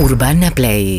[0.00, 0.98] Urbana Play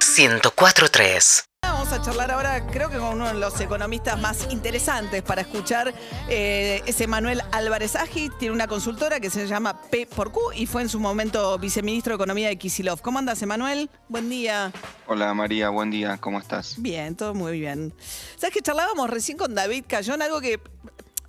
[0.00, 5.42] 104.3 Vamos a charlar ahora, creo que con uno de los economistas más interesantes para
[5.42, 5.92] escuchar.
[6.30, 10.64] Eh, es Emanuel Álvarez Agi, tiene una consultora que se llama P por Q y
[10.64, 13.02] fue en su momento viceministro de Economía de Kisilov.
[13.02, 13.90] ¿Cómo andas, Emanuel?
[14.08, 14.72] Buen día.
[15.06, 16.76] Hola María, buen día, ¿cómo estás?
[16.78, 17.92] Bien, todo muy bien.
[18.36, 20.22] ¿Sabes que charlábamos recién con David Cayón?
[20.22, 20.58] Algo que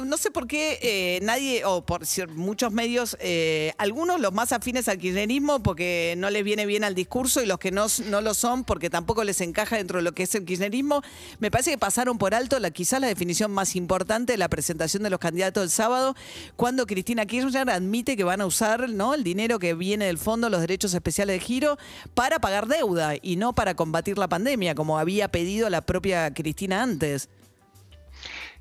[0.03, 4.89] no sé por qué eh, nadie, o por muchos medios, eh, algunos los más afines
[4.89, 8.33] al kirchnerismo porque no les viene bien al discurso y los que no, no lo
[8.33, 11.01] son porque tampoco les encaja dentro de lo que es el kirchnerismo,
[11.39, 15.03] me parece que pasaron por alto la, quizás la definición más importante de la presentación
[15.03, 16.15] de los candidatos el sábado,
[16.57, 19.13] cuando Cristina Kirchner admite que van a usar ¿no?
[19.13, 21.77] el dinero que viene del fondo, los derechos especiales de giro,
[22.13, 26.83] para pagar deuda y no para combatir la pandemia, como había pedido la propia Cristina
[26.83, 27.29] antes.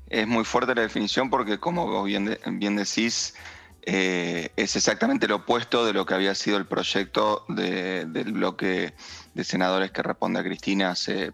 [0.07, 3.33] Es muy fuerte la definición porque, como bien, bien decís,
[3.87, 8.95] eh, es exactamente lo opuesto de lo que había sido el proyecto del bloque
[9.33, 11.33] de senadores que responde a Cristina hace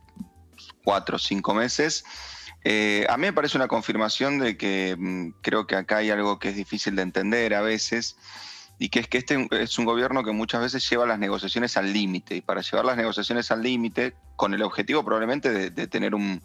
[0.83, 2.03] cuatro o cinco meses.
[2.63, 6.39] Eh, a mí me parece una confirmación de que mm, creo que acá hay algo
[6.39, 8.17] que es difícil de entender a veces
[8.77, 11.93] y que es que este es un gobierno que muchas veces lleva las negociaciones al
[11.93, 16.41] límite y para llevar las negociaciones al límite con el objetivo probablemente de tener un,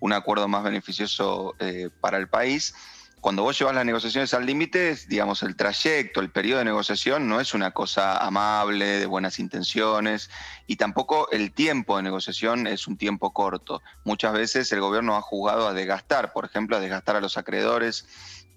[0.00, 2.74] un acuerdo más beneficioso eh, para el país.
[3.20, 7.40] Cuando vos llevas las negociaciones al límite, digamos, el trayecto, el periodo de negociación no
[7.40, 10.30] es una cosa amable, de buenas intenciones,
[10.68, 13.82] y tampoco el tiempo de negociación es un tiempo corto.
[14.04, 18.06] Muchas veces el gobierno ha jugado a desgastar, por ejemplo, a desgastar a los acreedores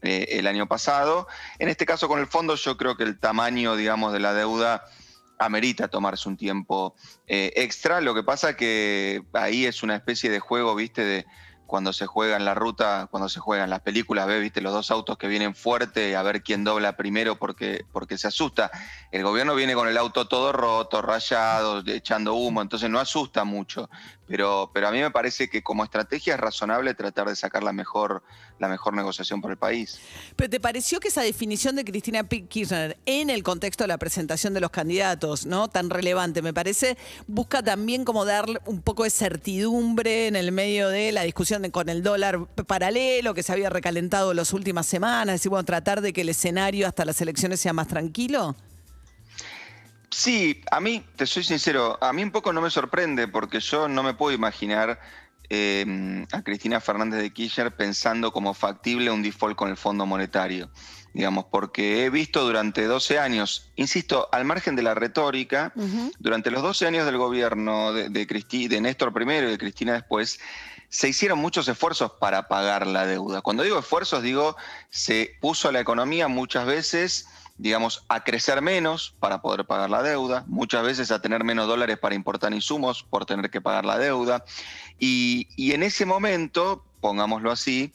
[0.04, 1.28] eh, el año pasado.
[1.58, 4.86] En este caso con el fondo yo creo que el tamaño, digamos, de la deuda
[5.46, 6.96] amerita tomarse un tiempo
[7.28, 8.02] eh, extra.
[8.02, 11.26] Lo que pasa que ahí es una especie de juego, viste, de
[11.72, 14.92] cuando se juega en la ruta, cuando se juegan las películas, ve, viste, los dos
[14.92, 18.70] autos que vienen fuerte, a ver quién dobla primero porque, porque se asusta.
[19.10, 23.90] El gobierno viene con el auto todo roto, rayado, echando humo, entonces no asusta mucho.
[24.32, 27.74] Pero, pero a mí me parece que como estrategia es razonable tratar de sacar la
[27.74, 28.24] mejor,
[28.60, 30.00] la mejor negociación por el país.
[30.38, 34.54] ¿Pero te pareció que esa definición de Cristina Kirchner en el contexto de la presentación
[34.54, 35.68] de los candidatos, ¿no?
[35.68, 36.98] Tan relevante, me parece,
[37.28, 41.90] busca también como dar un poco de certidumbre en el medio de la discusión con
[41.90, 46.14] el dólar paralelo que se había recalentado las últimas semanas, es decir, bueno, tratar de
[46.14, 48.56] que el escenario hasta las elecciones sea más tranquilo?
[50.24, 53.88] Sí, a mí, te soy sincero, a mí un poco no me sorprende porque yo
[53.88, 55.00] no me puedo imaginar
[55.50, 60.70] eh, a Cristina Fernández de Kirchner pensando como factible un default con el Fondo Monetario,
[61.16, 65.74] digamos, porque he visto durante 12 años, insisto, al margen de la retórica,
[66.20, 70.40] durante los 12 años del gobierno de, de, de Néstor primero y de Cristina después,
[70.90, 73.42] se hicieron muchos esfuerzos para pagar la deuda.
[73.42, 74.56] Cuando digo esfuerzos, digo,
[74.92, 77.28] se puso a la economía muchas veces
[77.62, 82.00] digamos, a crecer menos para poder pagar la deuda, muchas veces a tener menos dólares
[82.00, 84.44] para importar insumos por tener que pagar la deuda.
[84.98, 87.94] Y, en ese momento, pongámoslo así,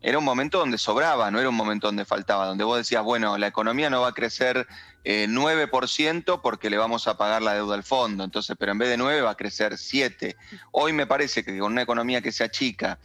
[0.00, 3.36] era un momento donde sobraba, no era un momento donde faltaba, donde vos decías, bueno,
[3.36, 4.66] la economía no va a crecer
[5.04, 8.88] 9% eh, porque le vamos a pagar la deuda al fondo, entonces, pero en vez
[8.88, 10.36] de 9 va a crecer 7.
[10.70, 12.98] Hoy me parece que con una economía que se achica,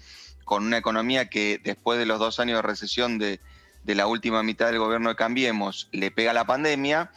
[0.46, 3.42] con una economía que después de los dos años de recesión de,
[3.88, 7.10] de la última mitad del gobierno de Cambiemos le pega la pandemia,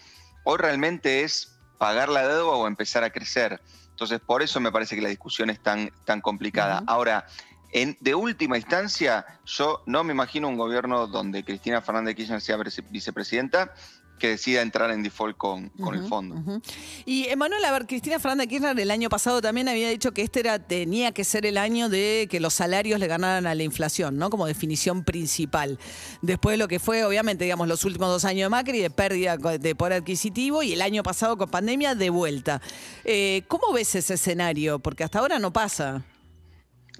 [0.44, 3.60] hoy realmente es pagar la deuda o empezar a crecer.
[3.90, 6.82] Entonces, por eso me parece que la discusión es tan, tan complicada.
[6.86, 7.26] Ahora,
[7.72, 12.40] en, de última instancia, yo no me imagino un gobierno donde Cristina Fernández de Kirchner
[12.40, 12.56] sea
[12.88, 13.74] vicepresidenta
[14.20, 16.60] que decida entrar en default con, el fondo.
[17.04, 20.40] Y Emanuel, a ver, Cristina Fernández Kirchner el año pasado también había dicho que este
[20.40, 24.18] era, tenía que ser el año de que los salarios le ganaran a la inflación,
[24.18, 24.30] ¿no?
[24.30, 25.78] Como definición principal.
[26.22, 29.36] Después de lo que fue, obviamente, digamos, los últimos dos años de Macri, de pérdida
[29.36, 32.60] de poder adquisitivo, y el año pasado con pandemia, de vuelta.
[33.04, 34.78] Eh, ¿Cómo ves ese escenario?
[34.78, 36.04] Porque hasta ahora no pasa.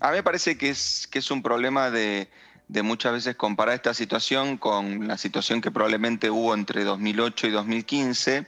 [0.00, 2.31] A mí me parece que es, que es un problema de
[2.70, 7.50] de muchas veces comparar esta situación con la situación que probablemente hubo entre 2008 y
[7.50, 8.47] 2015,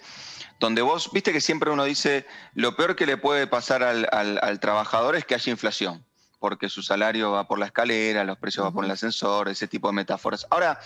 [0.60, 2.24] donde vos, viste que siempre uno dice,
[2.54, 6.04] lo peor que le puede pasar al, trabajador es que haya inflación,
[6.39, 9.89] porque su salario va por la escalera, los precios van por el ascensor, ese tipo
[9.89, 10.47] de metáforas.
[10.51, 10.78] Ahora,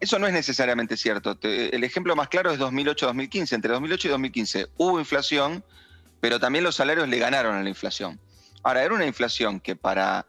[0.00, 1.36] eso no es necesariamente cierto.
[1.42, 3.52] el ejemplo más claro es 2008-2015.
[3.52, 5.62] Entre 2008 y 2015 hubo inflación,
[6.22, 8.18] pero también los salarios le ganaron a la inflación.
[8.62, 10.26] Ahora, era una inflación que para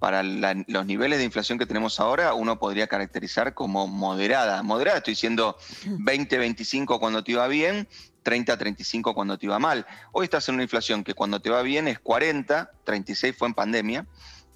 [0.00, 4.62] para los niveles de inflación que tenemos ahora, uno podría caracterizar como moderada.
[4.62, 7.86] Moderada, estoy diciendo 20-25 cuando te iba bien,
[8.24, 9.86] 30-35 cuando te iba mal.
[10.12, 13.54] Hoy estás en una inflación que cuando te va bien es 40, 36 fue en
[13.54, 14.06] pandemia,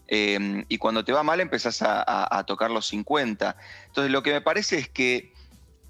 [0.09, 3.55] eh, y cuando te va mal empezás a, a tocar los 50.
[3.87, 5.35] Entonces lo que me parece es que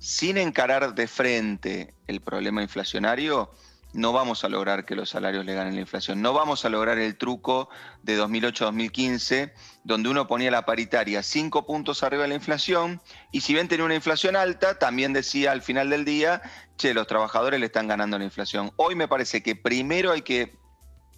[0.00, 3.52] sin encarar de frente el problema inflacionario,
[3.94, 6.20] no vamos a lograr que los salarios le ganen la inflación.
[6.20, 7.68] No vamos a lograr el truco
[8.02, 9.52] de 2008-2015,
[9.84, 13.00] donde uno ponía la paritaria cinco puntos arriba de la inflación,
[13.30, 16.42] y si bien tenía una inflación alta, también decía al final del día,
[16.76, 18.72] che, los trabajadores le están ganando la inflación.
[18.76, 20.58] Hoy me parece que primero hay que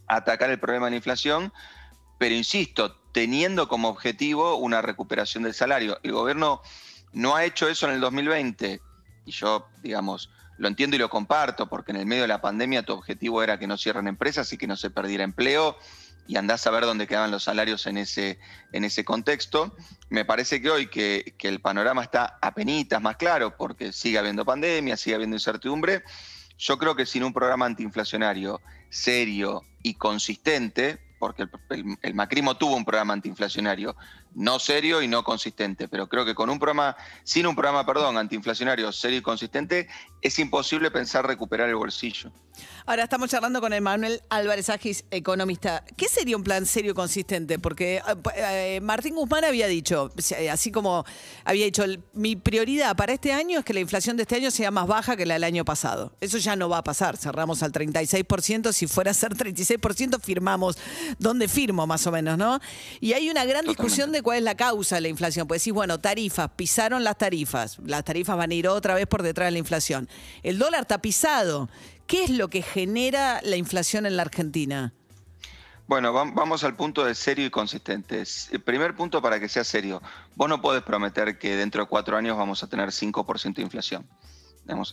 [0.06, 1.52] atacar el problema de la inflación,
[2.19, 5.99] pero insisto, teniendo como objetivo una recuperación del salario.
[6.02, 6.61] El gobierno
[7.12, 8.82] no ha hecho eso en el 2020,
[9.25, 12.82] y yo, digamos, lo entiendo y lo comparto, porque en el medio de la pandemia
[12.82, 15.76] tu objetivo era que no cierren empresas y que no se perdiera empleo,
[16.29, 18.38] y andás a ver dónde quedaban los salarios en ese,
[18.73, 19.76] en ese contexto.
[20.08, 24.44] Me parece que hoy que, que el panorama está penitas más claro, porque sigue habiendo
[24.44, 26.03] pandemia, sigue habiendo incertidumbre,
[26.58, 32.76] yo creo que sin un programa antiinflacionario serio y consistente, porque el, el, macrismo tuvo
[32.76, 33.94] un programa antiinflacionario
[34.36, 36.94] no serio y no consistente, pero creo que con un programa,
[37.24, 39.88] sin un programa, perdón, antiinflacionario serio y consistente,
[40.20, 42.30] es imposible pensar recuperar el bolsillo.
[42.86, 45.84] Ahora estamos charlando con Emanuel Álvarez Agis, economista.
[45.96, 47.58] ¿Qué sería un plan serio y consistente?
[47.58, 48.00] Porque
[48.36, 50.12] eh, Martín Guzmán había dicho,
[50.50, 51.04] así como
[51.44, 54.70] había dicho, mi prioridad para este año es que la inflación de este año sea
[54.70, 56.14] más baja que la del año pasado.
[56.20, 57.16] Eso ya no va a pasar.
[57.16, 58.72] Cerramos al 36%.
[58.72, 60.78] Si fuera a ser 36%, firmamos.
[61.18, 62.60] ¿Dónde firmo, más o menos, no?
[63.00, 65.46] Y hay una gran discusión de cuál es la causa de la inflación.
[65.46, 67.78] Pues decís, bueno, tarifas, pisaron las tarifas.
[67.87, 70.08] Las tarifas van a ir otra vez por detrás de la inflación.
[70.43, 71.69] El dólar está pisado.
[72.08, 74.93] ¿Qué es lo que genera la inflación en la Argentina?
[75.87, 78.25] Bueno, vamos al punto de serio y consistente.
[78.50, 80.02] El primer punto para que sea serio.
[80.34, 84.05] Vos no podés prometer que dentro de cuatro años vamos a tener 5% de inflación.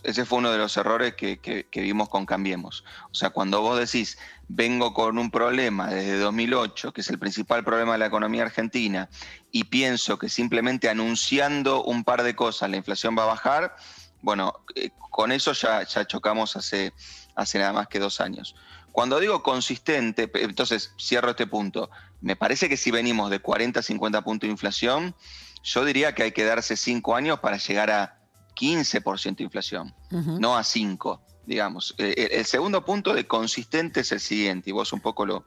[0.04, 2.84] Ese fue uno de los errores que, que, vimos con Cambiemos.
[3.10, 4.18] O sea, cuando vos decís,
[4.48, 9.08] vengo con un problema desde 2008, que es el principal problema de la economía argentina,
[9.50, 13.76] y pienso que simplemente anunciando un par de cosas la inflación va a bajar,
[14.22, 16.92] bueno, eh, con eso ya, ya chocamos hace,
[17.34, 18.54] hace nada más que dos años.
[18.92, 23.82] Cuando digo consistente, entonces cierro este punto, me parece que si venimos de 40 a
[23.82, 25.16] 50 puntos de inflación,
[25.64, 28.23] yo diría que hay que darse cinco años para llegar a
[28.54, 31.94] 15% de inflación, no a 5, digamos.
[31.98, 35.44] Eh, eh, el, segundo punto de consistente es el siguiente, y vos un poco lo,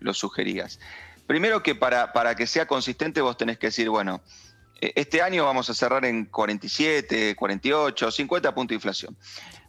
[0.00, 0.78] lo sugerías.
[1.26, 4.22] Primero que para, para que sea consistente vos tenés que decir, bueno,
[4.80, 9.16] eh, este año vamos a cerrar en 47, 48, 50 puntos de inflación.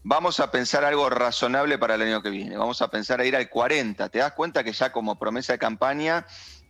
[0.03, 2.57] Vamos a pensar algo razonable para el año que viene.
[2.57, 4.09] Vamos a pensar a ir al 40.
[4.09, 6.25] ¿Te das cuenta que ya como promesa de campaña,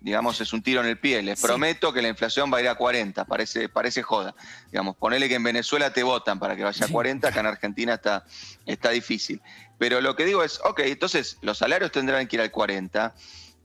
[0.07, 1.21] digamos, es un tiro en el pie?
[1.21, 3.25] Les prometo que la inflación va a ir a 40.
[3.25, 4.33] Parece, parece joda.
[4.71, 7.95] Digamos, ponele que en Venezuela te votan para que vaya a 40, acá en Argentina
[7.95, 8.25] está,
[8.65, 9.42] está difícil.
[9.77, 13.13] Pero lo que digo es, ok, entonces los salarios tendrán que ir al 40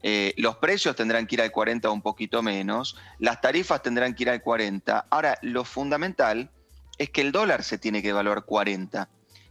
[0.05, 4.13] eh, los precios tendrán que ir al 40 o un poquito menos, las tarifas tendrán
[4.13, 5.07] que ir al 40.
[5.09, 6.51] Ahora, lo fundamental
[6.97, 9.07] es que el dólar se tiene que evaluar 40.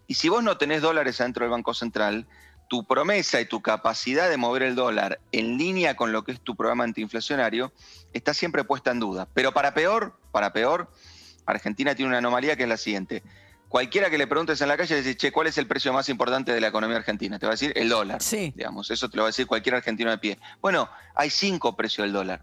[0.07, 2.27] Y si vos no tenés dólares adentro del Banco Central,
[2.73, 6.41] tu promesa y tu capacidad de mover el dólar en línea con lo que es
[6.41, 7.71] tu programa antiinflacionario
[8.15, 9.29] está siempre puesta en duda.
[9.35, 10.91] Pero para peor, para peor,
[11.45, 13.23] Argentina tiene una anomalía que es la siguiente
[13.69, 16.09] cualquiera que le preguntes en la calle, le dice, che, ¿cuál es el precio más
[16.09, 17.39] importante de la economía argentina?
[17.39, 18.23] Te va a decir el dólar.
[18.23, 18.55] Sí.
[18.57, 20.39] Digamos, eso te lo va a decir cualquier argentino de pie.
[20.63, 22.43] Bueno, hay cinco precios del dólar.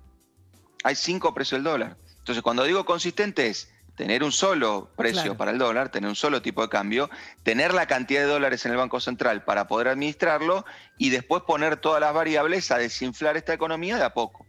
[0.83, 1.97] Hay cinco precios del dólar.
[2.19, 6.41] Entonces, cuando digo consistente es tener un solo precio para el dólar, tener un solo
[6.41, 7.09] tipo de cambio,
[7.43, 10.63] tener la cantidad de dólares en el Banco Central para poder administrarlo
[10.97, 14.45] y después poner todas las variables a desinflar esta economía de a poco.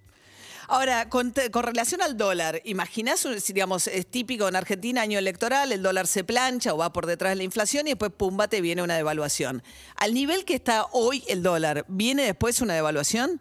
[0.69, 6.07] Ahora, con, relación al dólar, imaginás, digamos, es típico en Argentina, año electoral, el dólar
[6.07, 8.95] se plancha o va por detrás de la inflación y después, pumba, te viene una
[8.95, 9.65] devaluación.
[9.97, 13.41] Al nivel que está hoy el dólar, ¿viene después una devaluación?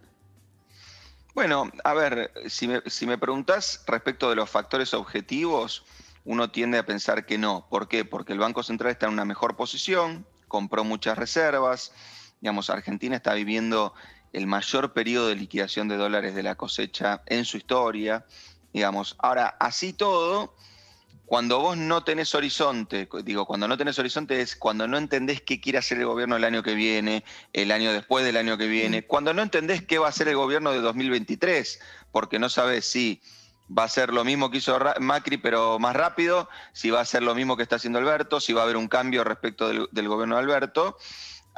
[1.39, 5.85] Bueno, a ver, si me, si preguntás respecto de los factores objetivos,
[6.25, 7.65] uno tiende a pensar que no.
[7.69, 8.03] ¿Por qué?
[8.03, 11.93] Porque el Banco Central está en una mejor posición, compró muchas reservas,
[12.41, 13.93] digamos, Argentina está viviendo
[14.33, 18.25] el mayor periodo de liquidación de dólares de la cosecha en su historia,
[18.73, 19.15] digamos.
[19.17, 20.57] Ahora, así todo,
[21.29, 25.61] cuando vos no tenés horizonte, digo, cuando no tenés horizonte es cuando no entendés qué
[25.61, 29.05] quiere hacer el gobierno el año que viene, el año después del año que viene,
[29.05, 31.79] cuando no entendés qué va a hacer el gobierno de 2023,
[32.11, 33.21] porque no sabes si
[33.69, 37.21] va a ser lo mismo que hizo Macri, pero más rápido, si va a ser
[37.21, 40.07] lo mismo que está haciendo Alberto, si va a haber un cambio respecto del, del
[40.07, 40.97] gobierno de Alberto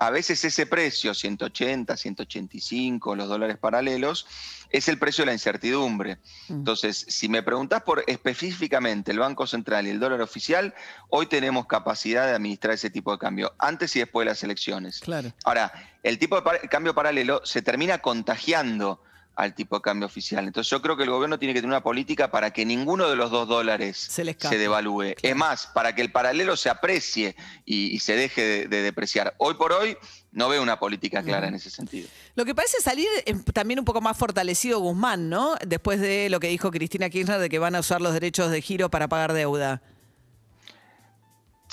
[0.01, 4.25] a veces ese precio, 180, 185, los dólares paralelos,
[4.71, 6.17] es el precio de la incertidumbre.
[6.47, 6.53] Mm.
[6.53, 10.73] Entonces, si me preguntás por específicamente el Banco Central y el dólar oficial,
[11.09, 15.01] hoy tenemos capacidad de administrar ese tipo de cambio, antes y después de las elecciones.
[15.01, 15.33] Claro.
[15.43, 19.03] Ahora, el tipo de cambio paralelo se termina contagiando
[19.35, 20.45] al tipo de cambio oficial.
[20.45, 23.15] Entonces yo creo que el gobierno tiene que tener una política para que ninguno de
[23.15, 25.15] los dos dólares se, devalúe.
[25.21, 27.35] Es más, para que el paralelo se aprecie
[27.65, 29.33] y, se deje de, depreciar.
[29.37, 29.97] Hoy por hoy
[30.31, 32.07] no veo una política clara en ese sentido.
[32.35, 33.07] Lo que parece salir
[33.53, 35.55] también un poco más fortalecido Guzmán, ¿no?
[35.65, 38.61] Después de lo que dijo Cristina Kirchner de que van a usar los derechos de
[38.61, 39.81] giro para pagar deuda.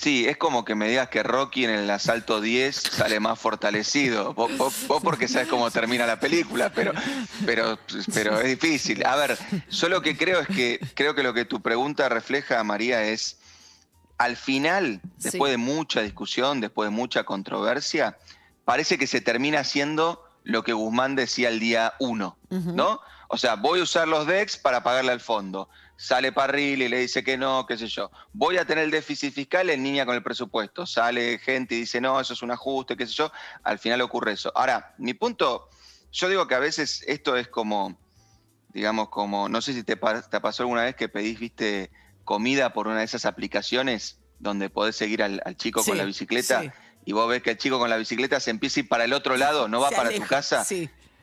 [0.00, 4.32] Sí, es como que me digas que Rocky en el asalto 10 sale más fortalecido.
[4.32, 6.92] Vos, porque sabes cómo termina la película, pero,
[7.44, 7.78] pero,
[8.14, 9.04] pero es difícil.
[9.04, 9.36] A ver,
[9.68, 13.38] yo lo que creo es que creo que lo que tu pregunta refleja, María, es
[14.18, 18.18] al final, después de mucha discusión, después de mucha controversia,
[18.64, 23.00] parece que se termina haciendo lo que Guzmán decía el día 1, ¿no?
[23.28, 27.00] O sea, voy a usar los DEX para pagarle al fondo sale Parril y le
[27.00, 28.10] dice que no, qué sé yo.
[28.32, 30.86] Voy a tener el déficit fiscal en línea con el presupuesto.
[30.86, 33.32] Sale gente y dice, no, eso es un ajuste, qué sé yo.
[33.64, 34.52] Al final ocurre eso.
[34.54, 35.68] Ahora, mi punto,
[36.12, 37.98] yo digo que a veces esto es como,
[38.68, 41.90] digamos, como, no sé si te, te pasó alguna vez que pedís, viste,
[42.24, 46.72] comida por una de esas aplicaciones donde podés seguir al, chico con la bicicleta.
[47.04, 49.12] Y vos ves que el chico con la bicicleta se empieza a ir para el
[49.12, 50.64] otro lado, no va para tu casa.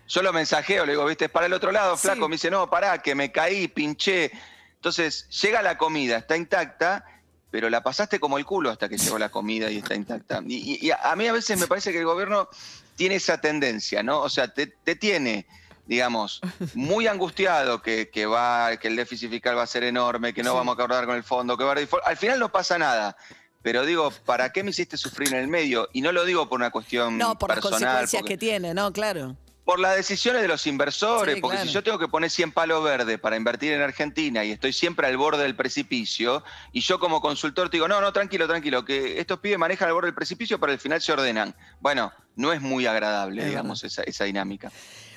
[0.07, 2.27] Yo lo mensajeo, le digo, viste, es para el otro lado, flaco.
[2.27, 4.33] Me dice, no, pará, que me caí, pinché.
[4.75, 7.05] Entonces, llega la comida, está intacta,
[7.51, 10.41] pero la pasaste como el culo hasta que llegó la comida y está intacta.
[10.45, 12.49] Y, a mí a veces me parece que el gobierno
[12.95, 14.21] tiene esa tendencia, ¿no?
[14.21, 15.47] O sea, te, tiene,
[15.85, 16.41] digamos,
[16.73, 20.73] muy angustiado que, va, que el déficit fiscal va a ser enorme, que no vamos
[20.73, 23.15] a acordar con el fondo, que va a Al final no pasa nada.
[23.61, 25.89] Pero digo, ¿para qué me hiciste sufrir en el medio?
[25.91, 28.93] Y no lo digo por una cuestión No, por las consecuencias que tiene, ¿no?
[28.93, 29.37] Claro.
[29.65, 33.19] Por las decisiones de los inversores, porque si yo tengo que poner 100 palos verdes
[33.19, 37.69] para invertir en Argentina y estoy siempre al borde del precipicio, y yo como consultor
[37.69, 40.71] te digo, no, no, tranquilo, tranquilo, que estos pibes manejan al borde del precipicio, pero
[40.71, 41.55] al final se ordenan.
[41.79, 44.71] Bueno, no es muy agradable, digamos, esa, dinámica.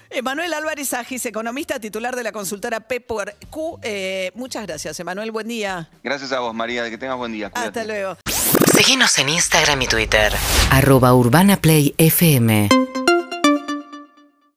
[0.08, 2.80] Emanuel Álvarez Agis, economista titular de la consultora
[3.50, 3.80] Q.
[3.82, 5.30] Eh, muchas gracias, Emanuel.
[5.30, 5.90] Buen día.
[6.02, 6.88] Gracias a vos, María.
[6.88, 7.50] Que tengas buen día.
[7.52, 8.16] Hasta luego.
[8.74, 10.32] Síguenos en Instagram y Twitter.
[10.70, 12.70] Arroba Urbana Play FM.